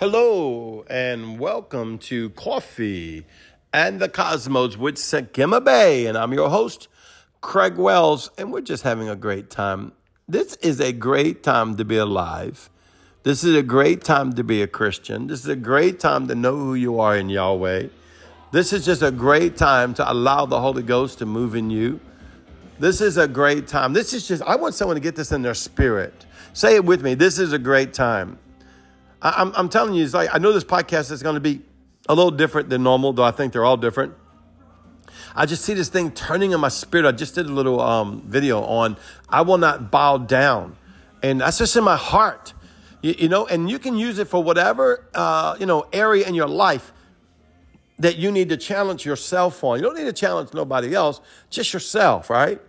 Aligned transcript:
Hello 0.00 0.82
and 0.88 1.38
welcome 1.38 1.98
to 1.98 2.30
Coffee 2.30 3.26
and 3.70 4.00
the 4.00 4.08
Cosmos 4.08 4.78
with 4.78 4.94
Sekima 4.94 5.62
Bay. 5.62 6.06
And 6.06 6.16
I'm 6.16 6.32
your 6.32 6.48
host, 6.48 6.88
Craig 7.42 7.76
Wells, 7.76 8.30
and 8.38 8.50
we're 8.50 8.62
just 8.62 8.82
having 8.82 9.10
a 9.10 9.14
great 9.14 9.50
time. 9.50 9.92
This 10.26 10.56
is 10.62 10.80
a 10.80 10.94
great 10.94 11.42
time 11.42 11.76
to 11.76 11.84
be 11.84 11.98
alive. 11.98 12.70
This 13.24 13.44
is 13.44 13.54
a 13.54 13.62
great 13.62 14.02
time 14.02 14.32
to 14.36 14.42
be 14.42 14.62
a 14.62 14.66
Christian. 14.66 15.26
This 15.26 15.40
is 15.40 15.48
a 15.48 15.54
great 15.54 16.00
time 16.00 16.28
to 16.28 16.34
know 16.34 16.56
who 16.56 16.74
you 16.74 16.98
are 16.98 17.14
in 17.14 17.28
Yahweh. 17.28 17.88
This 18.52 18.72
is 18.72 18.86
just 18.86 19.02
a 19.02 19.10
great 19.10 19.58
time 19.58 19.92
to 19.92 20.10
allow 20.10 20.46
the 20.46 20.62
Holy 20.62 20.82
Ghost 20.82 21.18
to 21.18 21.26
move 21.26 21.54
in 21.54 21.68
you. 21.68 22.00
This 22.78 23.02
is 23.02 23.18
a 23.18 23.28
great 23.28 23.68
time. 23.68 23.92
This 23.92 24.14
is 24.14 24.26
just, 24.26 24.42
I 24.44 24.56
want 24.56 24.74
someone 24.74 24.96
to 24.96 25.02
get 25.02 25.14
this 25.14 25.30
in 25.30 25.42
their 25.42 25.52
spirit. 25.52 26.24
Say 26.54 26.76
it 26.76 26.86
with 26.86 27.02
me. 27.02 27.12
This 27.12 27.38
is 27.38 27.52
a 27.52 27.58
great 27.58 27.92
time. 27.92 28.38
I, 29.22 29.42
am 29.42 29.52
I'm 29.56 29.68
telling 29.68 29.94
you, 29.94 30.04
it's 30.04 30.14
like 30.14 30.30
I 30.32 30.38
know 30.38 30.52
this 30.52 30.64
podcast 30.64 31.10
is 31.10 31.22
going 31.22 31.34
to 31.34 31.40
be 31.40 31.62
a 32.08 32.14
little 32.14 32.30
different 32.30 32.70
than 32.70 32.82
normal, 32.82 33.12
though 33.12 33.24
I 33.24 33.30
think 33.30 33.52
they're 33.52 33.64
all 33.64 33.76
different. 33.76 34.14
I 35.34 35.46
just 35.46 35.64
see 35.64 35.74
this 35.74 35.88
thing 35.88 36.10
turning 36.10 36.52
in 36.52 36.60
my 36.60 36.68
spirit. 36.68 37.06
I 37.06 37.12
just 37.12 37.34
did 37.34 37.46
a 37.46 37.52
little 37.52 37.80
um, 37.80 38.22
video 38.22 38.62
on 38.62 38.96
I 39.28 39.42
will 39.42 39.58
not 39.58 39.90
bow 39.90 40.18
down, 40.18 40.76
and 41.22 41.40
that's 41.40 41.58
just 41.58 41.76
in 41.76 41.84
my 41.84 41.96
heart, 41.96 42.52
you, 43.02 43.14
you 43.18 43.28
know. 43.28 43.46
And 43.46 43.70
you 43.70 43.78
can 43.78 43.96
use 43.96 44.18
it 44.18 44.28
for 44.28 44.42
whatever 44.42 45.06
uh, 45.14 45.56
you 45.60 45.66
know 45.66 45.86
area 45.92 46.26
in 46.26 46.34
your 46.34 46.48
life 46.48 46.92
that 47.98 48.16
you 48.16 48.32
need 48.32 48.48
to 48.48 48.56
challenge 48.56 49.04
yourself 49.04 49.62
on. 49.62 49.78
You 49.78 49.84
don't 49.84 49.96
need 49.96 50.04
to 50.04 50.12
challenge 50.12 50.54
nobody 50.54 50.94
else, 50.94 51.20
just 51.50 51.72
yourself, 51.72 52.30
right? 52.30 52.60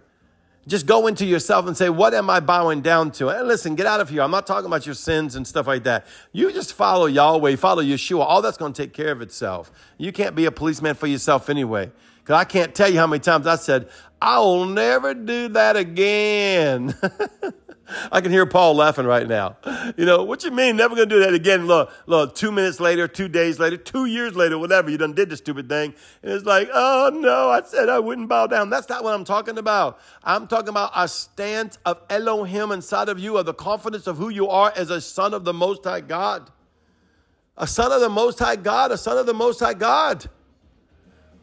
Just 0.67 0.85
go 0.85 1.07
into 1.07 1.25
yourself 1.25 1.65
and 1.65 1.75
say, 1.75 1.89
What 1.89 2.13
am 2.13 2.29
I 2.29 2.39
bowing 2.39 2.81
down 2.81 3.11
to? 3.13 3.29
And 3.29 3.47
listen, 3.47 3.75
get 3.75 3.87
out 3.87 3.99
of 3.99 4.09
here. 4.09 4.21
I'm 4.21 4.31
not 4.31 4.45
talking 4.45 4.67
about 4.67 4.85
your 4.85 4.95
sins 4.95 5.35
and 5.35 5.47
stuff 5.47 5.65
like 5.65 5.83
that. 5.85 6.05
You 6.31 6.51
just 6.51 6.73
follow 6.73 7.07
Yahweh, 7.07 7.55
follow 7.55 7.81
Yeshua. 7.81 8.19
All 8.19 8.41
that's 8.41 8.57
going 8.57 8.73
to 8.73 8.81
take 8.81 8.93
care 8.93 9.11
of 9.11 9.21
itself. 9.21 9.71
You 9.97 10.11
can't 10.11 10.35
be 10.35 10.45
a 10.45 10.51
policeman 10.51 10.95
for 10.95 11.07
yourself 11.07 11.49
anyway. 11.49 11.91
Because 12.19 12.35
I 12.35 12.43
can't 12.43 12.75
tell 12.75 12.89
you 12.89 12.99
how 12.99 13.07
many 13.07 13.19
times 13.19 13.47
I 13.47 13.55
said, 13.55 13.89
I'll 14.21 14.65
never 14.65 15.15
do 15.15 15.47
that 15.49 15.75
again. 15.75 16.93
I 18.11 18.21
can 18.21 18.31
hear 18.31 18.45
Paul 18.45 18.75
laughing 18.75 19.05
right 19.05 19.27
now. 19.27 19.57
You 19.97 20.05
know, 20.05 20.23
what 20.23 20.43
you 20.43 20.51
mean, 20.51 20.77
never 20.77 20.95
gonna 20.95 21.07
do 21.07 21.19
that 21.21 21.33
again? 21.33 21.65
Look, 21.67 21.91
look, 22.05 22.35
two 22.35 22.51
minutes 22.51 22.79
later, 22.79 23.07
two 23.07 23.27
days 23.27 23.59
later, 23.59 23.77
two 23.77 24.05
years 24.05 24.35
later, 24.35 24.57
whatever, 24.57 24.89
you 24.89 24.97
done 24.97 25.13
did 25.13 25.29
the 25.29 25.37
stupid 25.37 25.67
thing. 25.67 25.93
And 26.21 26.31
it's 26.31 26.45
like, 26.45 26.69
oh 26.71 27.09
no, 27.13 27.49
I 27.49 27.63
said 27.63 27.89
I 27.89 27.99
wouldn't 27.99 28.29
bow 28.29 28.47
down. 28.47 28.69
That's 28.69 28.87
not 28.87 29.03
what 29.03 29.13
I'm 29.13 29.25
talking 29.25 29.57
about. 29.57 29.99
I'm 30.23 30.47
talking 30.47 30.69
about 30.69 30.91
a 30.95 31.07
stance 31.07 31.79
of 31.85 32.01
Elohim 32.09 32.71
inside 32.71 33.09
of 33.09 33.19
you, 33.19 33.37
of 33.37 33.45
the 33.45 33.53
confidence 33.53 34.07
of 34.07 34.17
who 34.17 34.29
you 34.29 34.47
are 34.47 34.71
as 34.75 34.89
a 34.89 35.01
son 35.01 35.33
of 35.33 35.43
the 35.43 35.53
Most 35.53 35.83
High 35.83 36.01
God. 36.01 36.49
A 37.57 37.67
son 37.67 37.91
of 37.91 38.01
the 38.01 38.09
Most 38.09 38.39
High 38.39 38.55
God, 38.55 38.91
a 38.91 38.97
son 38.97 39.17
of 39.17 39.25
the 39.25 39.33
Most 39.33 39.59
High 39.59 39.73
God 39.73 40.29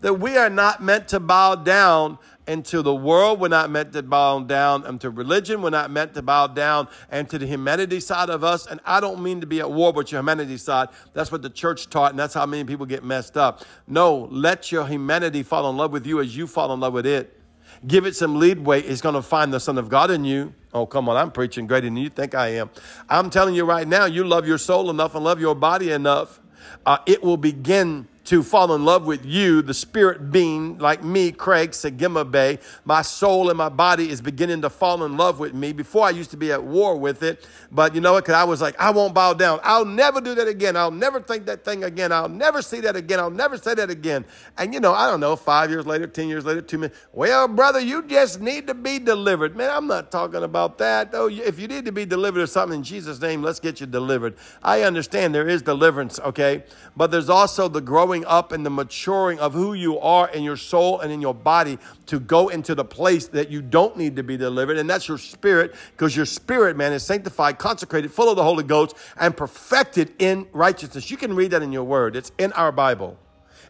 that 0.01 0.15
we 0.15 0.37
are 0.37 0.51
not 0.51 0.83
meant 0.83 1.09
to 1.09 1.21
bow 1.21 1.55
down 1.55 2.19
into 2.49 2.83
the 2.83 2.95
world. 2.95 3.39
We're 3.39 3.49
not 3.49 3.71
meant 3.71 3.93
to 3.93 4.03
bow 4.03 4.41
down 4.41 4.87
into 4.87 5.11
religion. 5.11 5.63
We're 5.63 5.71
not 5.71 5.91
meant 5.91 6.15
to 6.15 6.23
bow 6.23 6.49
down 6.49 6.89
and 7.11 7.29
to 7.31 7.39
the 7.39 7.47
humanity 7.47 8.01
side 8.01 8.31
of 8.31 8.43
us. 8.43 8.67
And 8.67 8.81
I 8.85 9.01
don't 9.01 9.23
mean 9.23 9.41
to 9.41 9.47
be 9.47 9.61
at 9.61 9.71
war 9.71 9.93
with 9.93 10.11
your 10.11 10.21
humanity 10.21 10.57
side. 10.57 10.89
That's 11.13 11.31
what 11.31 11.43
the 11.43 11.51
church 11.51 11.91
taught, 11.91 12.11
and 12.11 12.19
that's 12.19 12.35
how 12.35 12.47
many 12.47 12.65
people 12.65 12.87
get 12.87 13.05
messed 13.05 13.37
up. 13.37 13.65
No, 13.87 14.29
let 14.31 14.73
your 14.73 14.87
humanity 14.87 15.43
fall 15.43 15.69
in 15.71 15.77
love 15.77 15.93
with 15.93 16.07
you 16.07 16.21
as 16.21 16.37
you 16.37 16.47
fall 16.47 16.73
in 16.73 16.81
love 16.81 16.95
with 16.95 17.07
it. 17.07 17.39
Give 17.87 18.07
it 18.07 18.17
some 18.17 18.39
lead 18.39 18.59
leadway. 18.59 18.81
It's 18.81 19.01
going 19.01 19.15
to 19.15 19.23
find 19.23 19.53
the 19.53 19.61
Son 19.61 19.79
of 19.79 19.89
God 19.89 20.11
in 20.11 20.25
you. 20.25 20.53
Oh, 20.75 20.87
come 20.87 21.09
on. 21.09 21.17
I'm 21.17 21.31
preaching 21.31 21.67
greater 21.67 21.87
than 21.87 21.97
you 21.97 22.09
think 22.09 22.35
I 22.35 22.49
am. 22.49 22.71
I'm 23.09 23.31
telling 23.31 23.55
you 23.55 23.65
right 23.65 23.87
now, 23.87 24.07
you 24.07 24.25
love 24.25 24.47
your 24.47 24.59
soul 24.59 24.91
enough 24.91 25.15
and 25.15 25.23
love 25.23 25.41
your 25.41 25.55
body 25.55 25.93
enough. 25.93 26.41
Uh, 26.85 26.99
it 27.07 27.23
will 27.23 27.37
begin 27.37 28.09
to 28.29 28.43
fall 28.43 28.75
in 28.75 28.85
love 28.85 29.07
with 29.07 29.25
you, 29.25 29.63
the 29.63 29.73
spirit 29.73 30.31
being 30.31 30.77
like 30.77 31.03
me, 31.03 31.33
Craig 31.33 31.71
Sagima 31.71 32.31
Bay. 32.31 32.59
My 32.85 33.01
soul 33.01 33.49
and 33.49 33.57
my 33.57 33.71
body 33.71 34.11
is 34.11 34.21
beginning 34.21 34.61
to 34.61 34.69
fall 34.69 35.03
in 35.05 35.17
love 35.17 35.39
with 35.39 35.55
me. 35.55 35.73
Before 35.73 36.05
I 36.05 36.11
used 36.11 36.31
to 36.33 36.37
be 36.37 36.53
at 36.53 36.63
war 36.63 36.95
with 36.95 37.23
it, 37.23 37.49
but 37.73 37.95
you 37.95 38.03
know 38.03 38.13
what? 38.13 38.25
Because 38.25 38.35
I 38.35 38.45
was 38.45 38.61
like, 38.61 38.79
I 38.79 38.91
won't 38.91 39.15
bow 39.15 39.33
down. 39.33 39.61
I'll 39.63 39.87
never 39.87 40.21
do 40.21 40.35
that 40.35 40.47
again. 40.47 40.77
I'll 40.77 40.91
never 40.91 41.23
think 41.23 41.47
that 41.47 41.65
thing 41.65 41.85
again. 41.85 42.13
I'll 42.13 42.29
never 42.29 42.61
see 42.61 42.81
that 42.81 42.97
again. 42.97 43.19
I'll 43.19 43.31
never 43.31 43.57
say 43.57 43.73
that 43.73 43.89
again. 43.89 44.27
And 44.59 44.75
you 44.75 44.81
know, 44.81 44.93
I 44.93 45.09
don't 45.09 45.21
know, 45.21 45.35
five 45.35 45.71
years 45.71 45.87
later, 45.87 46.07
10 46.07 46.29
years 46.29 46.45
later, 46.45 46.61
two 46.61 46.77
minutes. 46.77 46.99
Well, 47.15 47.49
brother, 47.49 47.81
you 47.81 48.03
just 48.03 48.43
need 48.43 48.67
to 48.67 48.75
be 48.75 48.99
delivered. 48.99 49.57
Man, 49.57 49.71
I'm 49.71 49.87
not 49.87 50.11
talking 50.11 50.43
about 50.43 50.77
that. 50.79 51.13
Though, 51.13 51.31
if 51.31 51.59
you 51.59 51.67
need 51.67 51.87
to 51.87 51.93
be 51.93 52.05
delivered 52.05 52.43
or 52.43 52.47
something 52.47 52.81
in 52.81 52.85
Jesus' 52.85 53.23
name, 53.23 53.43
let's 53.43 53.59
get 53.59 53.81
you 53.81 53.87
delivered. 53.87 54.37
I 54.63 54.83
understand 54.83 55.35
there 55.35 55.49
is 55.49 55.63
deliverance, 55.63 56.21
okay? 56.21 56.65
But 56.95 57.11
there's 57.11 57.31
also 57.31 57.69
the 57.69 57.81
growing 57.81 58.18
growing 58.19 58.39
up 58.39 58.53
and 58.53 58.65
the 58.65 58.71
maturing 58.71 59.39
of 59.39 59.53
who 59.53 59.75
you 59.75 59.99
are 59.99 60.29
in 60.31 60.43
your 60.43 60.57
soul 60.57 61.01
and 61.01 61.13
in 61.13 61.21
your 61.21 61.35
body 61.35 61.79
to 62.07 62.19
go 62.19 62.49
into 62.49 62.75
the 62.75 62.85
place 62.85 63.29
that 63.29 63.51
you 63.51 63.63
don't 63.63 63.97
need 63.97 64.17
to 64.17 64.23
be 64.23 64.37
delivered. 64.37 64.77
And 64.79 64.89
that's 64.89 65.09
your 65.09 65.19
spirit, 65.19 65.75
because 65.93 66.17
your 66.17 66.27
spirit, 66.27 66.77
man, 66.77 66.93
is 66.93 67.03
sanctified, 67.03 67.59
consecrated, 67.59 68.11
full 68.11 68.29
of 68.29 68.37
the 68.37 68.43
Holy 68.43 68.65
Ghost, 68.65 68.97
and 69.19 69.37
perfected 69.37 70.13
in 70.19 70.47
righteousness. 70.53 71.11
You 71.11 71.17
can 71.17 71.35
read 71.35 71.53
that 71.53 71.63
in 71.63 71.73
your 71.73 71.85
word. 71.85 72.17
It's 72.17 72.33
in 72.39 72.53
our 72.53 72.73
Bible. 72.73 73.17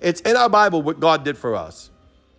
It's 0.00 0.20
in 0.22 0.36
our 0.36 0.48
Bible 0.48 0.82
what 0.82 1.00
God 1.00 1.24
did 1.24 1.36
for 1.36 1.54
us. 1.54 1.90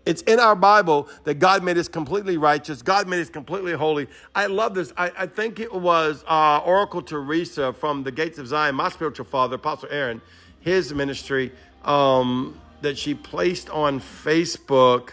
It's 0.06 0.22
in 0.24 0.40
our 0.40 0.56
Bible 0.56 1.08
that 1.26 1.36
God 1.36 1.64
made 1.64 1.78
us 1.78 1.88
completely 1.88 2.38
righteous. 2.38 2.82
God 2.82 3.08
made 3.08 3.22
us 3.22 3.30
completely 3.30 3.74
holy. 3.74 4.08
I 4.34 4.48
love 4.48 4.74
this. 4.74 4.92
I, 4.98 5.12
I 5.16 5.28
think 5.28 5.60
it 5.60 5.72
was 5.72 6.24
uh, 6.28 6.60
Oracle 6.66 7.02
Teresa 7.02 7.74
from 7.74 8.04
the 8.04 8.12
Gates 8.12 8.40
of 8.40 8.48
Zion, 8.48 8.76
my 8.76 8.90
spiritual 8.90 9.26
father, 9.26 9.58
Apostle 9.58 9.90
Aaron, 9.92 10.22
his 10.60 10.94
ministry 10.94 11.52
um, 11.84 12.60
that 12.82 12.98
she 12.98 13.16
placed 13.16 13.70
on 13.70 14.00
Facebook. 14.00 15.12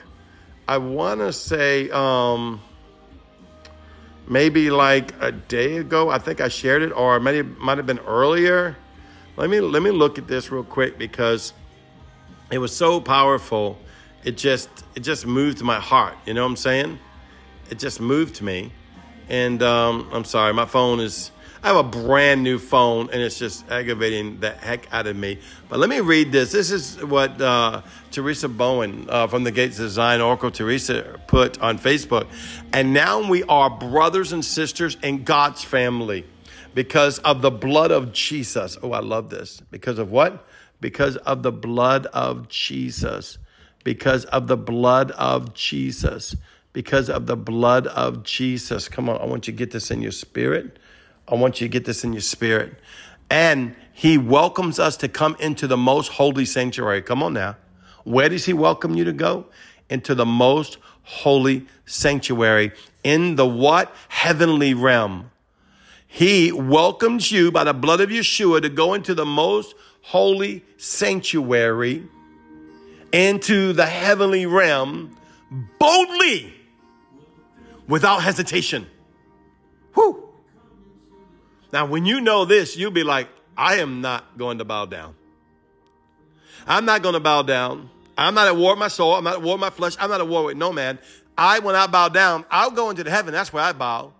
I 0.68 0.78
want 0.78 1.20
to 1.20 1.32
say 1.32 1.90
um, 1.90 2.60
maybe 4.28 4.70
like 4.70 5.12
a 5.20 5.32
day 5.32 5.76
ago. 5.76 6.10
I 6.10 6.18
think 6.18 6.40
I 6.40 6.48
shared 6.48 6.82
it, 6.82 6.92
or 6.92 7.20
maybe 7.20 7.38
it 7.38 7.58
might 7.58 7.78
have 7.78 7.86
been 7.86 8.00
earlier. 8.00 8.76
Let 9.36 9.50
me 9.50 9.60
let 9.60 9.82
me 9.82 9.90
look 9.90 10.18
at 10.18 10.26
this 10.26 10.50
real 10.50 10.64
quick 10.64 10.98
because 10.98 11.52
it 12.50 12.58
was 12.58 12.74
so 12.74 13.00
powerful. 13.00 13.78
It 14.24 14.36
just 14.36 14.68
it 14.94 15.00
just 15.00 15.26
moved 15.26 15.62
my 15.62 15.78
heart. 15.78 16.14
You 16.26 16.34
know 16.34 16.42
what 16.42 16.50
I'm 16.50 16.56
saying? 16.56 16.98
It 17.70 17.78
just 17.78 18.00
moved 18.00 18.42
me. 18.42 18.72
And 19.28 19.62
um, 19.62 20.08
I'm 20.12 20.24
sorry, 20.24 20.54
my 20.54 20.66
phone 20.66 21.00
is 21.00 21.32
I 21.62 21.68
have 21.68 21.76
a 21.76 21.82
brand 21.82 22.42
new 22.42 22.58
phone 22.58 23.08
and 23.12 23.20
it's 23.20 23.38
just 23.38 23.68
aggravating 23.70 24.40
the 24.40 24.50
heck 24.50 24.92
out 24.92 25.06
of 25.06 25.16
me. 25.16 25.38
But 25.68 25.78
let 25.78 25.88
me 25.88 26.00
read 26.00 26.30
this. 26.30 26.52
This 26.52 26.70
is 26.70 27.02
what 27.02 27.40
uh, 27.40 27.82
Teresa 28.10 28.48
Bowen 28.48 29.06
uh, 29.08 29.26
from 29.26 29.44
the 29.44 29.50
Gates 29.50 29.78
of 29.78 29.98
Oracle 29.98 30.50
Teresa 30.50 31.18
put 31.26 31.60
on 31.60 31.78
Facebook. 31.78 32.26
And 32.72 32.92
now 32.92 33.28
we 33.28 33.42
are 33.44 33.70
brothers 33.70 34.32
and 34.32 34.44
sisters 34.44 34.96
in 35.02 35.24
God's 35.24 35.64
family 35.64 36.24
because 36.74 37.18
of 37.20 37.40
the 37.40 37.50
blood 37.50 37.90
of 37.90 38.12
Jesus. 38.12 38.76
Oh, 38.82 38.92
I 38.92 39.00
love 39.00 39.30
this. 39.30 39.62
Because 39.70 39.98
of 39.98 40.10
what? 40.10 40.46
Because 40.80 41.16
of 41.16 41.42
the 41.42 41.52
blood 41.52 42.06
of 42.06 42.48
Jesus. 42.48 43.38
Because 43.82 44.26
of 44.26 44.46
the 44.46 44.58
blood 44.58 45.10
of 45.12 45.54
Jesus. 45.54 46.36
Because 46.74 47.08
of 47.08 47.26
the 47.26 47.36
blood 47.36 47.86
of 47.86 48.24
Jesus. 48.24 48.88
Come 48.88 49.08
on, 49.08 49.18
I 49.20 49.24
want 49.24 49.46
you 49.46 49.54
to 49.54 49.56
get 49.56 49.70
this 49.70 49.90
in 49.90 50.02
your 50.02 50.12
spirit. 50.12 50.78
I 51.28 51.34
want 51.34 51.60
you 51.60 51.66
to 51.66 51.72
get 51.72 51.84
this 51.84 52.04
in 52.04 52.12
your 52.12 52.22
spirit. 52.22 52.78
And 53.30 53.74
he 53.92 54.18
welcomes 54.18 54.78
us 54.78 54.96
to 54.98 55.08
come 55.08 55.36
into 55.40 55.66
the 55.66 55.76
most 55.76 56.08
holy 56.08 56.44
sanctuary. 56.44 57.02
Come 57.02 57.22
on 57.22 57.32
now. 57.32 57.56
Where 58.04 58.28
does 58.28 58.44
he 58.44 58.52
welcome 58.52 58.94
you 58.94 59.04
to 59.04 59.12
go? 59.12 59.46
Into 59.88 60.14
the 60.14 60.26
most 60.26 60.78
holy 61.02 61.66
sanctuary 61.86 62.72
in 63.02 63.36
the 63.36 63.46
what? 63.46 63.94
Heavenly 64.08 64.74
realm. 64.74 65.30
He 66.06 66.52
welcomes 66.52 67.30
you 67.30 67.50
by 67.50 67.64
the 67.64 67.74
blood 67.74 68.00
of 68.00 68.10
Yeshua 68.10 68.62
to 68.62 68.68
go 68.68 68.94
into 68.94 69.14
the 69.14 69.26
most 69.26 69.74
holy 70.02 70.64
sanctuary, 70.76 72.04
into 73.12 73.72
the 73.72 73.86
heavenly 73.86 74.46
realm 74.46 75.16
boldly, 75.78 76.54
without 77.88 78.22
hesitation. 78.22 78.86
Whew. 79.94 80.25
Now, 81.72 81.86
when 81.86 82.06
you 82.06 82.20
know 82.20 82.44
this, 82.44 82.76
you'll 82.76 82.90
be 82.90 83.02
like, 83.02 83.28
I 83.56 83.76
am 83.76 84.00
not 84.00 84.38
going 84.38 84.58
to 84.58 84.64
bow 84.64 84.86
down. 84.86 85.14
I'm 86.66 86.84
not 86.84 87.02
going 87.02 87.14
to 87.14 87.20
bow 87.20 87.42
down. 87.42 87.90
I'm 88.18 88.34
not 88.34 88.46
at 88.46 88.56
war 88.56 88.72
with 88.72 88.78
my 88.78 88.88
soul. 88.88 89.14
I'm 89.14 89.24
not 89.24 89.34
at 89.34 89.42
war 89.42 89.54
with 89.54 89.60
my 89.60 89.70
flesh. 89.70 89.96
I'm 90.00 90.10
not 90.10 90.20
at 90.20 90.28
war 90.28 90.44
with 90.44 90.56
no 90.56 90.72
man. 90.72 90.98
I, 91.36 91.58
when 91.58 91.74
I 91.74 91.86
bow 91.86 92.08
down, 92.08 92.44
I'll 92.50 92.70
go 92.70 92.90
into 92.90 93.04
the 93.04 93.10
heaven. 93.10 93.32
That's 93.32 93.52
where 93.52 93.62
I 93.62 93.72
bow. 93.72 94.12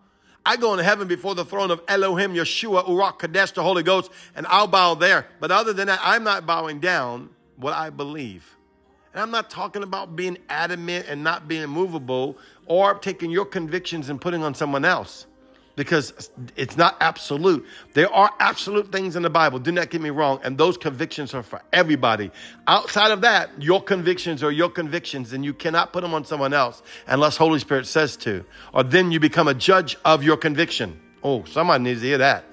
I 0.44 0.56
go 0.56 0.72
into 0.72 0.84
heaven 0.84 1.08
before 1.08 1.34
the 1.34 1.44
throne 1.44 1.70
of 1.70 1.82
Elohim, 1.88 2.34
Yeshua, 2.34 2.86
Urak, 2.86 3.18
Kadesh, 3.18 3.52
the 3.52 3.62
Holy 3.62 3.82
Ghost, 3.82 4.12
and 4.36 4.46
I'll 4.46 4.68
bow 4.68 4.94
there. 4.94 5.26
But 5.40 5.50
other 5.50 5.72
than 5.72 5.88
that, 5.88 5.98
I'm 6.02 6.22
not 6.22 6.46
bowing 6.46 6.78
down 6.78 7.30
what 7.56 7.72
I 7.72 7.90
believe. 7.90 8.56
And 9.12 9.22
I'm 9.22 9.30
not 9.30 9.50
talking 9.50 9.82
about 9.82 10.14
being 10.14 10.38
adamant 10.48 11.06
and 11.08 11.24
not 11.24 11.48
being 11.48 11.66
movable 11.68 12.36
or 12.66 12.94
taking 12.94 13.30
your 13.30 13.46
convictions 13.46 14.08
and 14.08 14.20
putting 14.20 14.44
on 14.44 14.54
someone 14.54 14.84
else. 14.84 15.26
Because 15.76 16.30
it's 16.56 16.76
not 16.76 16.96
absolute. 17.00 17.64
There 17.92 18.12
are 18.12 18.30
absolute 18.40 18.90
things 18.90 19.14
in 19.14 19.22
the 19.22 19.30
Bible. 19.30 19.58
Do 19.58 19.70
not 19.70 19.90
get 19.90 20.00
me 20.00 20.10
wrong. 20.10 20.40
And 20.42 20.56
those 20.58 20.76
convictions 20.76 21.34
are 21.34 21.42
for 21.42 21.60
everybody. 21.72 22.30
Outside 22.66 23.12
of 23.12 23.20
that, 23.20 23.50
your 23.62 23.82
convictions 23.82 24.42
are 24.42 24.50
your 24.50 24.70
convictions 24.70 25.34
and 25.34 25.44
you 25.44 25.52
cannot 25.54 25.92
put 25.92 26.00
them 26.00 26.14
on 26.14 26.24
someone 26.24 26.54
else 26.54 26.82
unless 27.06 27.36
Holy 27.36 27.58
Spirit 27.58 27.86
says 27.86 28.16
to. 28.18 28.44
Or 28.72 28.82
then 28.82 29.12
you 29.12 29.20
become 29.20 29.48
a 29.48 29.54
judge 29.54 29.96
of 30.04 30.24
your 30.24 30.38
conviction. 30.38 30.98
Oh, 31.22 31.44
somebody 31.44 31.84
needs 31.84 32.00
to 32.00 32.06
hear 32.06 32.18
that. 32.18 32.44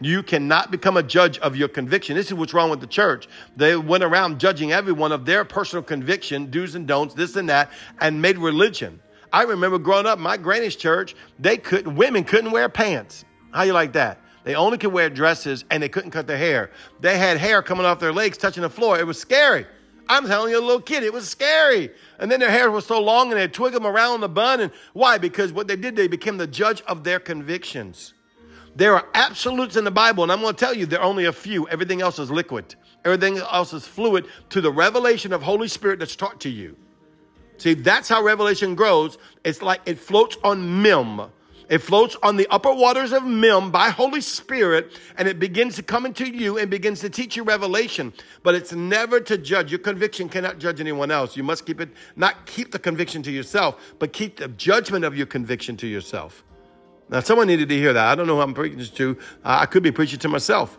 You 0.00 0.22
cannot 0.22 0.70
become 0.70 0.96
a 0.96 1.02
judge 1.02 1.38
of 1.38 1.56
your 1.56 1.66
conviction. 1.66 2.14
This 2.14 2.28
is 2.28 2.34
what's 2.34 2.54
wrong 2.54 2.70
with 2.70 2.80
the 2.80 2.86
church. 2.86 3.28
They 3.56 3.76
went 3.76 4.04
around 4.04 4.38
judging 4.38 4.70
everyone 4.70 5.10
of 5.10 5.26
their 5.26 5.44
personal 5.44 5.82
conviction, 5.82 6.50
do's 6.50 6.76
and 6.76 6.86
don'ts, 6.86 7.14
this 7.14 7.34
and 7.34 7.48
that, 7.48 7.72
and 8.00 8.22
made 8.22 8.38
religion. 8.38 9.00
I 9.32 9.42
remember 9.42 9.78
growing 9.78 10.06
up, 10.06 10.18
my 10.18 10.36
granny's 10.36 10.76
church, 10.76 11.14
they 11.38 11.56
couldn't, 11.56 11.96
women 11.96 12.24
couldn't 12.24 12.50
wear 12.50 12.68
pants. 12.68 13.24
How 13.52 13.62
you 13.62 13.72
like 13.72 13.92
that? 13.92 14.20
They 14.44 14.54
only 14.54 14.78
could 14.78 14.92
wear 14.92 15.10
dresses 15.10 15.64
and 15.70 15.82
they 15.82 15.88
couldn't 15.88 16.10
cut 16.10 16.26
their 16.26 16.38
hair. 16.38 16.70
They 17.00 17.18
had 17.18 17.36
hair 17.36 17.62
coming 17.62 17.84
off 17.84 18.00
their 18.00 18.12
legs, 18.12 18.38
touching 18.38 18.62
the 18.62 18.70
floor. 18.70 18.98
It 18.98 19.06
was 19.06 19.18
scary. 19.18 19.66
I'm 20.08 20.26
telling 20.26 20.50
you, 20.50 20.58
a 20.58 20.64
little 20.64 20.80
kid, 20.80 21.02
it 21.02 21.12
was 21.12 21.28
scary. 21.28 21.90
And 22.18 22.30
then 22.30 22.40
their 22.40 22.50
hair 22.50 22.70
was 22.70 22.86
so 22.86 23.00
long 23.00 23.30
and 23.30 23.38
they'd 23.38 23.52
twig 23.52 23.74
them 23.74 23.86
around 23.86 24.22
the 24.22 24.28
bun. 24.28 24.60
And 24.60 24.72
why? 24.94 25.18
Because 25.18 25.52
what 25.52 25.68
they 25.68 25.76
did, 25.76 25.96
they 25.96 26.08
became 26.08 26.38
the 26.38 26.46
judge 26.46 26.80
of 26.82 27.04
their 27.04 27.20
convictions. 27.20 28.14
There 28.74 28.94
are 28.94 29.06
absolutes 29.14 29.76
in 29.76 29.84
the 29.84 29.90
Bible, 29.90 30.22
and 30.22 30.30
I'm 30.30 30.40
going 30.40 30.54
to 30.54 30.58
tell 30.58 30.72
you 30.72 30.86
there 30.86 31.00
are 31.00 31.04
only 31.04 31.24
a 31.24 31.32
few. 31.32 31.68
Everything 31.68 32.00
else 32.00 32.18
is 32.18 32.30
liquid. 32.30 32.76
Everything 33.04 33.38
else 33.38 33.72
is 33.72 33.86
fluid 33.86 34.26
to 34.50 34.60
the 34.60 34.70
revelation 34.70 35.32
of 35.32 35.42
Holy 35.42 35.68
Spirit 35.68 35.98
that's 35.98 36.16
taught 36.16 36.40
to 36.40 36.48
you. 36.48 36.76
See, 37.58 37.74
that's 37.74 38.08
how 38.08 38.22
revelation 38.22 38.74
grows. 38.74 39.18
It's 39.44 39.62
like 39.62 39.80
it 39.84 39.98
floats 39.98 40.36
on 40.42 40.82
Mim. 40.82 41.22
It 41.68 41.78
floats 41.78 42.16
on 42.22 42.36
the 42.36 42.46
upper 42.48 42.72
waters 42.72 43.12
of 43.12 43.24
Mim 43.24 43.70
by 43.70 43.90
Holy 43.90 44.22
Spirit, 44.22 44.98
and 45.18 45.28
it 45.28 45.38
begins 45.38 45.76
to 45.76 45.82
come 45.82 46.06
into 46.06 46.26
you 46.26 46.56
and 46.56 46.70
begins 46.70 47.00
to 47.00 47.10
teach 47.10 47.36
you 47.36 47.42
revelation. 47.42 48.14
But 48.42 48.54
it's 48.54 48.72
never 48.72 49.20
to 49.20 49.36
judge. 49.36 49.70
Your 49.70 49.80
conviction 49.80 50.30
cannot 50.30 50.58
judge 50.58 50.80
anyone 50.80 51.10
else. 51.10 51.36
You 51.36 51.42
must 51.42 51.66
keep 51.66 51.80
it, 51.80 51.90
not 52.16 52.46
keep 52.46 52.72
the 52.72 52.78
conviction 52.78 53.22
to 53.24 53.30
yourself, 53.30 53.94
but 53.98 54.14
keep 54.14 54.38
the 54.38 54.48
judgment 54.48 55.04
of 55.04 55.14
your 55.14 55.26
conviction 55.26 55.76
to 55.78 55.86
yourself. 55.86 56.42
Now, 57.10 57.20
someone 57.20 57.46
needed 57.46 57.68
to 57.68 57.76
hear 57.76 57.92
that. 57.92 58.06
I 58.06 58.14
don't 58.14 58.26
know 58.26 58.36
who 58.36 58.42
I'm 58.42 58.54
preaching 58.54 58.84
to. 58.84 59.18
I 59.44 59.66
could 59.66 59.82
be 59.82 59.92
preaching 59.92 60.18
to 60.20 60.28
myself. 60.28 60.78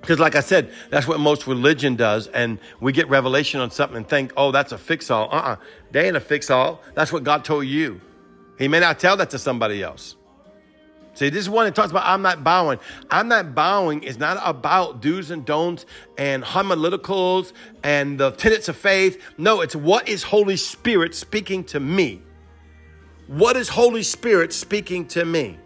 Because, 0.00 0.18
like 0.18 0.36
I 0.36 0.40
said, 0.40 0.72
that's 0.90 1.06
what 1.08 1.20
most 1.20 1.46
religion 1.46 1.96
does. 1.96 2.28
And 2.28 2.58
we 2.80 2.92
get 2.92 3.08
revelation 3.08 3.60
on 3.60 3.70
something 3.70 3.96
and 3.96 4.08
think, 4.08 4.32
oh, 4.36 4.52
that's 4.52 4.72
a 4.72 4.78
fix 4.78 5.10
all. 5.10 5.26
Uh 5.26 5.36
uh-uh. 5.36 5.52
uh. 5.52 5.56
They 5.90 6.06
ain't 6.06 6.16
a 6.16 6.20
fix 6.20 6.50
all. 6.50 6.82
That's 6.94 7.12
what 7.12 7.24
God 7.24 7.44
told 7.44 7.66
you. 7.66 8.00
He 8.58 8.68
may 8.68 8.80
not 8.80 8.98
tell 8.98 9.16
that 9.16 9.30
to 9.30 9.38
somebody 9.38 9.82
else. 9.82 10.16
See, 11.18 11.30
this 11.30 11.40
is 11.40 11.50
one 11.50 11.64
that 11.64 11.74
talks 11.74 11.90
about 11.90 12.06
I'm 12.06 12.22
not 12.22 12.44
bowing. 12.44 12.78
I'm 13.10 13.26
not 13.26 13.52
bowing 13.52 14.04
is 14.04 14.18
not 14.18 14.40
about 14.44 15.00
do's 15.00 15.32
and 15.32 15.44
don'ts 15.44 15.84
and 16.16 16.44
homileticals 16.44 17.52
and 17.82 18.20
the 18.20 18.30
tenets 18.30 18.68
of 18.68 18.76
faith. 18.76 19.20
No, 19.36 19.60
it's 19.60 19.74
what 19.74 20.08
is 20.08 20.22
Holy 20.22 20.56
Spirit 20.56 21.16
speaking 21.16 21.64
to 21.64 21.80
me? 21.80 22.22
What 23.26 23.56
is 23.56 23.68
Holy 23.68 24.04
Spirit 24.04 24.52
speaking 24.52 25.08
to 25.08 25.24
me? 25.24 25.58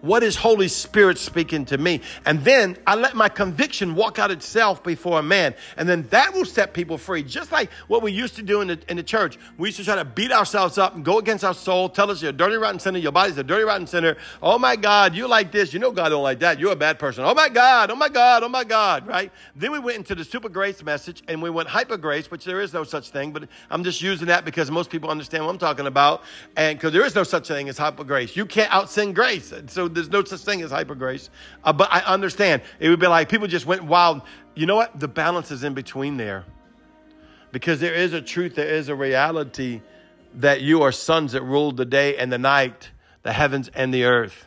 What 0.00 0.22
is 0.22 0.36
Holy 0.36 0.68
Spirit 0.68 1.18
speaking 1.18 1.66
to 1.66 1.78
me? 1.78 2.00
And 2.24 2.42
then 2.42 2.78
I 2.86 2.94
let 2.94 3.14
my 3.14 3.28
conviction 3.28 3.94
walk 3.94 4.18
out 4.18 4.30
itself 4.30 4.82
before 4.82 5.18
a 5.18 5.22
man. 5.22 5.54
And 5.76 5.88
then 5.88 6.06
that 6.10 6.32
will 6.32 6.46
set 6.46 6.72
people 6.72 6.96
free. 6.96 7.22
Just 7.22 7.52
like 7.52 7.70
what 7.88 8.02
we 8.02 8.12
used 8.12 8.36
to 8.36 8.42
do 8.42 8.62
in 8.62 8.68
the, 8.68 8.78
in 8.88 8.96
the 8.96 9.02
church. 9.02 9.38
We 9.58 9.68
used 9.68 9.78
to 9.78 9.84
try 9.84 9.96
to 9.96 10.04
beat 10.04 10.32
ourselves 10.32 10.78
up 10.78 10.94
and 10.94 11.04
go 11.04 11.18
against 11.18 11.44
our 11.44 11.54
soul, 11.54 11.88
tell 11.88 12.10
us 12.10 12.22
you're 12.22 12.30
a 12.30 12.32
dirty, 12.32 12.56
rotten 12.56 12.80
sinner, 12.80 12.98
your 12.98 13.12
body's 13.12 13.36
a 13.36 13.44
dirty, 13.44 13.64
rotten 13.64 13.86
sinner. 13.86 14.16
Oh 14.42 14.58
my 14.58 14.76
God, 14.76 15.14
you 15.14 15.28
like 15.28 15.52
this. 15.52 15.74
You 15.74 15.80
know 15.80 15.92
God 15.92 16.08
don't 16.08 16.22
like 16.22 16.40
that. 16.40 16.58
You're 16.58 16.72
a 16.72 16.76
bad 16.76 16.98
person. 16.98 17.24
Oh 17.24 17.34
my 17.34 17.48
God, 17.48 17.90
oh 17.90 17.96
my 17.96 18.08
God, 18.08 18.42
oh 18.42 18.48
my 18.48 18.64
God, 18.64 19.06
right? 19.06 19.30
Then 19.54 19.70
we 19.70 19.78
went 19.78 19.98
into 19.98 20.14
the 20.14 20.24
super 20.24 20.48
grace 20.48 20.82
message 20.82 21.22
and 21.28 21.42
we 21.42 21.50
went 21.50 21.68
hyper 21.68 21.98
grace, 21.98 22.30
which 22.30 22.44
there 22.44 22.60
is 22.60 22.72
no 22.72 22.84
such 22.84 23.10
thing, 23.10 23.32
but 23.32 23.48
I'm 23.70 23.84
just 23.84 24.00
using 24.00 24.28
that 24.28 24.44
because 24.44 24.70
most 24.70 24.88
people 24.88 25.10
understand 25.10 25.44
what 25.44 25.52
I'm 25.52 25.58
talking 25.58 25.86
about. 25.86 26.22
And 26.56 26.78
because 26.78 26.92
there 26.92 27.04
is 27.04 27.14
no 27.14 27.22
such 27.22 27.48
thing 27.48 27.68
as 27.68 27.76
hyper 27.76 28.04
grace. 28.04 28.34
You 28.34 28.46
can't 28.46 28.72
out 28.72 28.88
sin 28.88 29.12
grace. 29.12 29.52
So 29.66 29.89
there's 29.94 30.10
no 30.10 30.24
such 30.24 30.40
thing 30.40 30.62
as 30.62 30.70
hyper 30.70 30.94
grace. 30.94 31.30
Uh, 31.64 31.72
but 31.72 31.92
I 31.92 32.00
understand. 32.00 32.62
It 32.78 32.88
would 32.88 33.00
be 33.00 33.06
like 33.06 33.28
people 33.28 33.46
just 33.46 33.66
went 33.66 33.84
wild. 33.84 34.22
You 34.54 34.66
know 34.66 34.76
what? 34.76 34.98
The 34.98 35.08
balance 35.08 35.50
is 35.50 35.64
in 35.64 35.74
between 35.74 36.16
there. 36.16 36.44
Because 37.52 37.80
there 37.80 37.94
is 37.94 38.12
a 38.12 38.22
truth, 38.22 38.54
there 38.54 38.68
is 38.68 38.88
a 38.88 38.94
reality 38.94 39.82
that 40.34 40.60
you 40.60 40.82
are 40.82 40.92
sons 40.92 41.32
that 41.32 41.42
rule 41.42 41.72
the 41.72 41.84
day 41.84 42.16
and 42.16 42.32
the 42.32 42.38
night, 42.38 42.90
the 43.22 43.32
heavens 43.32 43.68
and 43.74 43.92
the 43.92 44.04
earth. 44.04 44.46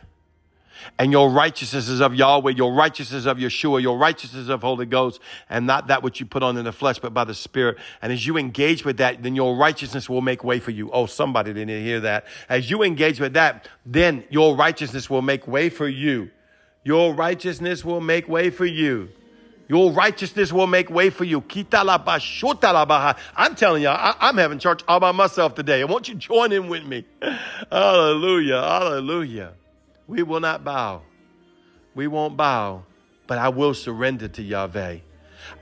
And 0.98 1.12
your 1.12 1.30
righteousness 1.30 1.88
is 1.88 2.00
of 2.00 2.14
Yahweh, 2.14 2.52
your 2.52 2.72
righteousness 2.72 3.26
of 3.26 3.38
Yeshua, 3.38 3.82
your 3.82 3.98
righteousness 3.98 4.48
of 4.48 4.62
Holy 4.62 4.86
Ghost, 4.86 5.20
and 5.50 5.66
not 5.66 5.88
that 5.88 6.02
which 6.02 6.20
you 6.20 6.26
put 6.26 6.42
on 6.42 6.56
in 6.56 6.64
the 6.64 6.72
flesh, 6.72 6.98
but 6.98 7.14
by 7.14 7.24
the 7.24 7.34
Spirit. 7.34 7.78
And 8.02 8.12
as 8.12 8.26
you 8.26 8.36
engage 8.36 8.84
with 8.84 8.98
that, 8.98 9.22
then 9.22 9.34
your 9.34 9.56
righteousness 9.56 10.08
will 10.08 10.20
make 10.20 10.44
way 10.44 10.60
for 10.60 10.70
you. 10.70 10.90
Oh, 10.92 11.06
somebody 11.06 11.52
didn't 11.52 11.82
hear 11.82 12.00
that. 12.00 12.26
As 12.48 12.70
you 12.70 12.82
engage 12.82 13.20
with 13.20 13.34
that, 13.34 13.68
then 13.84 14.24
your 14.30 14.56
righteousness 14.56 15.10
will 15.10 15.22
make 15.22 15.46
way 15.46 15.68
for 15.68 15.88
you. 15.88 16.30
Your 16.84 17.14
righteousness 17.14 17.84
will 17.84 18.00
make 18.00 18.28
way 18.28 18.50
for 18.50 18.66
you. 18.66 19.08
Your 19.68 19.92
righteousness 19.92 20.52
will 20.52 20.66
make 20.66 20.90
way 20.90 21.08
for 21.08 21.24
you. 21.24 21.42
I'm 21.48 23.54
telling 23.54 23.82
you, 23.82 23.88
I, 23.88 24.28
am 24.28 24.36
having 24.36 24.58
church 24.58 24.82
all 24.86 25.00
by 25.00 25.12
myself 25.12 25.54
today. 25.54 25.80
I 25.80 25.84
want 25.84 26.08
you 26.08 26.14
to 26.14 26.20
join 26.20 26.52
in 26.52 26.68
with 26.68 26.84
me. 26.84 27.06
Hallelujah. 27.70 28.60
Hallelujah. 28.60 29.54
We 30.06 30.22
will 30.22 30.40
not 30.40 30.64
bow. 30.64 31.02
We 31.94 32.06
won't 32.06 32.36
bow, 32.36 32.84
but 33.26 33.38
I 33.38 33.48
will 33.48 33.74
surrender 33.74 34.28
to 34.28 34.42
Yahweh. 34.42 34.98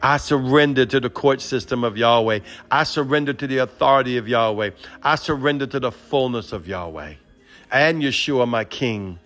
I 0.01 0.17
surrender 0.17 0.87
to 0.87 1.01
the 1.01 1.11
court 1.11 1.41
system 1.41 1.85
of 1.85 1.97
Yahweh. 1.97 2.41
I 2.71 2.85
surrender 2.85 3.33
to 3.33 3.47
the 3.47 3.59
authority 3.59 4.17
of 4.17 4.29
Yahweh. 4.29 4.71
I 5.03 5.15
surrender 5.17 5.67
to 5.67 5.81
the 5.81 5.93
fullness 5.93 6.53
of 6.53 6.67
Yahweh. 6.67 7.15
And 7.71 8.03
Yeshua, 8.03 8.49
my 8.49 8.65
King, 8.65 9.19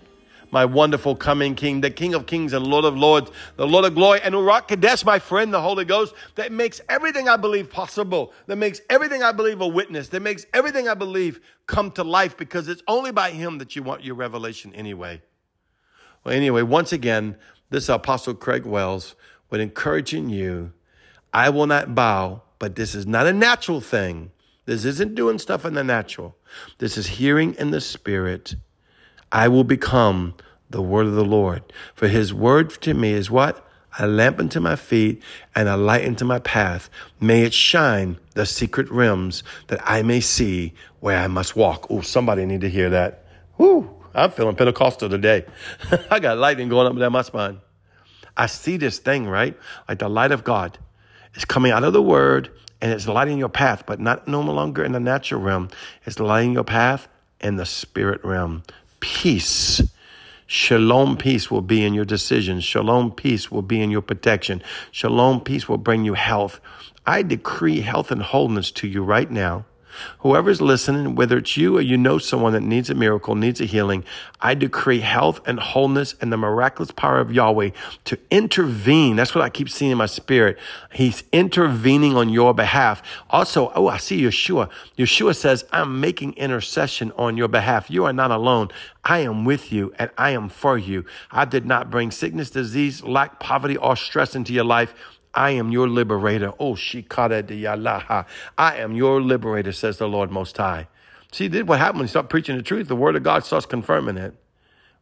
my 0.56 0.64
wonderful 0.64 1.14
coming 1.14 1.54
King, 1.54 1.82
the 1.82 1.90
King 1.90 2.14
of 2.14 2.24
Kings 2.24 2.54
and 2.54 2.66
Lord 2.66 2.86
of 2.86 2.96
Lords, 2.96 3.30
the 3.56 3.66
Lord 3.66 3.84
of 3.84 3.94
Glory, 3.94 4.22
and 4.22 4.34
Urak 4.34 4.68
Kadesh, 4.68 5.04
my 5.04 5.18
friend, 5.18 5.52
the 5.52 5.60
Holy 5.60 5.84
Ghost, 5.84 6.14
that 6.36 6.50
makes 6.50 6.80
everything 6.88 7.28
I 7.28 7.36
believe 7.36 7.70
possible, 7.70 8.32
that 8.46 8.56
makes 8.56 8.80
everything 8.88 9.22
I 9.22 9.32
believe 9.32 9.60
a 9.60 9.68
witness, 9.68 10.08
that 10.08 10.22
makes 10.22 10.46
everything 10.54 10.88
I 10.88 10.94
believe 10.94 11.40
come 11.66 11.90
to 11.90 12.04
life 12.04 12.38
because 12.38 12.68
it's 12.68 12.82
only 12.88 13.12
by 13.12 13.32
Him 13.32 13.58
that 13.58 13.76
you 13.76 13.82
want 13.82 14.02
your 14.02 14.14
revelation 14.14 14.74
anyway. 14.74 15.20
Well, 16.24 16.34
anyway, 16.34 16.62
once 16.62 16.90
again, 16.90 17.36
this 17.68 17.82
is 17.82 17.90
Apostle 17.90 18.32
Craig 18.32 18.64
Wells 18.64 19.14
with 19.50 19.60
encouraging 19.60 20.30
you. 20.30 20.72
I 21.34 21.50
will 21.50 21.66
not 21.66 21.94
bow, 21.94 22.40
but 22.58 22.76
this 22.76 22.94
is 22.94 23.06
not 23.06 23.26
a 23.26 23.32
natural 23.34 23.82
thing. 23.82 24.30
This 24.64 24.86
isn't 24.86 25.16
doing 25.16 25.38
stuff 25.38 25.66
in 25.66 25.74
the 25.74 25.84
natural. 25.84 26.34
This 26.78 26.96
is 26.96 27.06
hearing 27.06 27.52
in 27.58 27.72
the 27.72 27.80
spirit. 27.82 28.54
I 29.32 29.48
will 29.48 29.64
become 29.64 30.34
the 30.70 30.82
word 30.82 31.06
of 31.06 31.14
the 31.14 31.24
Lord. 31.24 31.62
For 31.94 32.08
his 32.08 32.32
word 32.34 32.70
to 32.82 32.94
me 32.94 33.12
is 33.12 33.30
what? 33.30 33.62
A 33.98 34.06
lamp 34.06 34.38
unto 34.38 34.60
my 34.60 34.76
feet 34.76 35.22
and 35.54 35.68
a 35.68 35.76
light 35.76 36.04
into 36.04 36.24
my 36.24 36.38
path. 36.38 36.90
May 37.20 37.44
it 37.44 37.54
shine 37.54 38.18
the 38.34 38.44
secret 38.44 38.90
realms 38.90 39.42
that 39.68 39.80
I 39.84 40.02
may 40.02 40.20
see 40.20 40.74
where 41.00 41.18
I 41.18 41.28
must 41.28 41.56
walk. 41.56 41.86
Oh, 41.88 42.02
somebody 42.02 42.44
need 42.44 42.60
to 42.60 42.68
hear 42.68 42.90
that. 42.90 43.24
Whoo. 43.56 43.90
I'm 44.14 44.30
feeling 44.30 44.56
Pentecostal 44.56 45.08
today. 45.08 45.44
I 46.10 46.20
got 46.20 46.38
lightning 46.38 46.68
going 46.68 46.86
up 46.86 46.98
down 46.98 47.12
my 47.12 47.22
spine. 47.22 47.60
I 48.36 48.46
see 48.46 48.76
this 48.76 48.98
thing, 48.98 49.26
right? 49.26 49.56
Like 49.88 49.98
the 49.98 50.08
light 50.08 50.32
of 50.32 50.44
God 50.44 50.78
is 51.34 51.44
coming 51.44 51.72
out 51.72 51.84
of 51.84 51.92
the 51.92 52.02
word 52.02 52.50
and 52.80 52.92
it's 52.92 53.06
lighting 53.08 53.38
your 53.38 53.48
path, 53.48 53.84
but 53.86 54.00
not 54.00 54.28
no 54.28 54.40
longer 54.40 54.84
in 54.84 54.92
the 54.92 55.00
natural 55.00 55.40
realm. 55.40 55.68
It's 56.04 56.18
lighting 56.18 56.52
your 56.52 56.64
path 56.64 57.08
in 57.40 57.56
the 57.56 57.66
spirit 57.66 58.22
realm. 58.24 58.62
Peace. 59.00 59.82
Shalom 60.46 61.16
peace 61.16 61.50
will 61.50 61.62
be 61.62 61.84
in 61.84 61.94
your 61.94 62.04
decisions. 62.04 62.64
Shalom 62.64 63.10
peace 63.10 63.50
will 63.50 63.62
be 63.62 63.82
in 63.82 63.90
your 63.90 64.02
protection. 64.02 64.62
Shalom 64.92 65.40
peace 65.40 65.68
will 65.68 65.78
bring 65.78 66.04
you 66.04 66.14
health. 66.14 66.60
I 67.04 67.22
decree 67.22 67.80
health 67.80 68.10
and 68.10 68.22
wholeness 68.22 68.70
to 68.72 68.88
you 68.88 69.02
right 69.02 69.30
now. 69.30 69.64
Whoever's 70.20 70.60
listening, 70.60 71.14
whether 71.14 71.38
it's 71.38 71.56
you 71.56 71.76
or 71.78 71.80
you 71.80 71.96
know 71.96 72.18
someone 72.18 72.52
that 72.52 72.62
needs 72.62 72.90
a 72.90 72.94
miracle, 72.94 73.34
needs 73.34 73.60
a 73.60 73.64
healing, 73.64 74.04
I 74.40 74.54
decree 74.54 75.00
health 75.00 75.40
and 75.46 75.58
wholeness 75.58 76.14
and 76.20 76.32
the 76.32 76.36
miraculous 76.36 76.90
power 76.90 77.20
of 77.20 77.32
Yahweh 77.32 77.70
to 78.04 78.18
intervene. 78.30 79.16
That's 79.16 79.34
what 79.34 79.42
I 79.42 79.50
keep 79.50 79.68
seeing 79.70 79.90
in 79.90 79.98
my 79.98 80.06
spirit. 80.06 80.58
He's 80.92 81.24
intervening 81.32 82.16
on 82.16 82.28
your 82.28 82.54
behalf. 82.54 83.02
Also, 83.30 83.72
oh, 83.74 83.88
I 83.88 83.98
see 83.98 84.22
Yeshua. 84.22 84.70
Yeshua 84.98 85.34
says, 85.36 85.64
I'm 85.72 86.00
making 86.00 86.34
intercession 86.34 87.12
on 87.16 87.36
your 87.36 87.48
behalf. 87.48 87.90
You 87.90 88.04
are 88.04 88.12
not 88.12 88.30
alone. 88.30 88.70
I 89.04 89.20
am 89.20 89.44
with 89.44 89.72
you 89.72 89.94
and 89.98 90.10
I 90.18 90.30
am 90.30 90.48
for 90.48 90.76
you. 90.76 91.04
I 91.30 91.44
did 91.44 91.64
not 91.64 91.90
bring 91.90 92.10
sickness, 92.10 92.50
disease, 92.50 93.02
lack, 93.02 93.38
poverty, 93.38 93.76
or 93.76 93.96
stress 93.96 94.34
into 94.34 94.52
your 94.52 94.64
life. 94.64 94.94
I 95.36 95.50
am 95.50 95.70
your 95.70 95.88
liberator. 95.88 96.52
Oh, 96.58 96.72
Shikara 96.72 97.46
de 97.46 97.62
Yalaha. 97.62 98.26
I 98.56 98.76
am 98.78 98.94
your 98.94 99.20
liberator, 99.20 99.72
says 99.72 99.98
the 99.98 100.08
Lord 100.08 100.30
Most 100.30 100.56
High. 100.56 100.88
See, 101.30 101.48
did 101.48 101.68
what 101.68 101.78
happened 101.78 101.98
when 101.98 102.04
you 102.04 102.10
start 102.10 102.30
preaching 102.30 102.56
the 102.56 102.62
truth? 102.62 102.88
The 102.88 102.96
word 102.96 103.16
of 103.16 103.22
God 103.22 103.44
starts 103.44 103.66
confirming 103.66 104.16
it. 104.16 104.34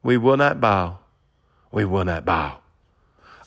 We 0.02 0.16
will 0.16 0.36
not 0.36 0.60
bow. 0.60 0.98
We 1.70 1.84
will 1.84 2.04
not 2.04 2.24
bow. 2.24 2.58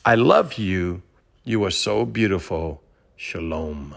I 0.06 0.16
love 0.16 0.54
you. 0.54 1.04
You 1.44 1.66
are 1.66 1.72
so 1.72 2.06
beautiful. 2.06 2.82
Shalom. 3.18 3.96